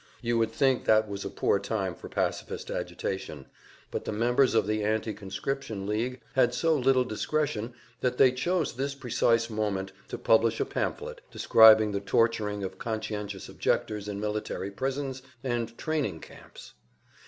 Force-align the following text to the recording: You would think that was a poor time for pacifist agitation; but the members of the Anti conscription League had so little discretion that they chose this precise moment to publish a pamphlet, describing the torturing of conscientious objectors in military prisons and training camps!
You 0.23 0.39
would 0.39 0.51
think 0.51 0.85
that 0.85 1.07
was 1.07 1.23
a 1.23 1.29
poor 1.29 1.59
time 1.59 1.93
for 1.93 2.09
pacifist 2.09 2.71
agitation; 2.71 3.45
but 3.91 4.03
the 4.05 4.11
members 4.11 4.55
of 4.55 4.65
the 4.65 4.83
Anti 4.83 5.13
conscription 5.13 5.85
League 5.85 6.19
had 6.33 6.55
so 6.55 6.75
little 6.75 7.03
discretion 7.03 7.75
that 7.99 8.17
they 8.17 8.31
chose 8.31 8.73
this 8.73 8.95
precise 8.95 9.47
moment 9.47 9.91
to 10.07 10.17
publish 10.17 10.59
a 10.59 10.65
pamphlet, 10.65 11.21
describing 11.29 11.91
the 11.91 11.99
torturing 11.99 12.63
of 12.63 12.79
conscientious 12.79 13.47
objectors 13.47 14.07
in 14.07 14.19
military 14.19 14.71
prisons 14.71 15.21
and 15.43 15.77
training 15.77 16.19
camps! 16.19 16.73